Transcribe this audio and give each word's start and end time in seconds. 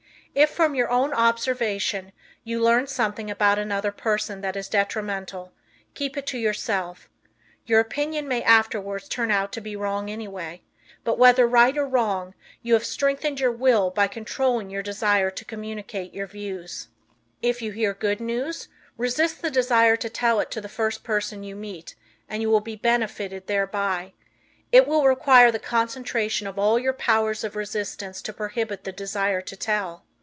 If, 0.33 0.49
from 0.49 0.75
your 0.75 0.89
own 0.89 1.11
observation, 1.13 2.13
you 2.45 2.61
learn 2.63 2.87
something 2.87 3.29
about 3.29 3.59
another 3.59 3.91
person 3.91 4.39
that 4.39 4.55
is 4.55 4.69
detrimental, 4.69 5.51
keep 5.93 6.15
it 6.15 6.25
to 6.27 6.37
yourself. 6.37 7.09
Your 7.65 7.81
opinion 7.81 8.29
may 8.29 8.41
afterwards 8.41 9.09
turn 9.09 9.29
out 9.29 9.51
to 9.51 9.59
be 9.59 9.75
wrong 9.75 10.09
anyway, 10.09 10.61
but 11.03 11.19
whether 11.19 11.45
right 11.45 11.77
or 11.77 11.85
wrong, 11.85 12.33
you 12.61 12.75
have 12.75 12.85
strengthened 12.85 13.41
your 13.41 13.51
will 13.51 13.89
by 13.89 14.07
controlling 14.07 14.69
your 14.69 14.81
desire 14.81 15.31
to 15.31 15.43
communicate 15.43 16.13
your 16.13 16.27
views. 16.27 16.87
If 17.41 17.61
you 17.61 17.73
hear 17.73 17.93
good 17.93 18.21
news 18.21 18.69
resist 18.95 19.41
the 19.41 19.51
desire 19.51 19.97
to 19.97 20.07
tell 20.09 20.39
it 20.39 20.49
to 20.51 20.61
the 20.61 20.69
first 20.69 21.03
person 21.03 21.43
you 21.43 21.57
meet 21.57 21.93
and 22.29 22.41
you 22.41 22.49
will 22.49 22.61
be 22.61 22.77
benefited 22.77 23.47
thereby. 23.47 24.13
It 24.71 24.87
will 24.87 25.03
require 25.03 25.51
the 25.51 25.59
concentration 25.59 26.47
of 26.47 26.57
all 26.57 26.79
your 26.79 26.93
powers 26.93 27.43
of 27.43 27.57
resistance 27.57 28.21
to 28.21 28.31
prohibit 28.31 28.85
the 28.85 28.93
desire 28.93 29.41
to 29.41 29.57
tell. 29.57 30.05